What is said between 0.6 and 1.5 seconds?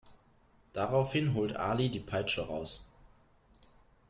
Daraufhin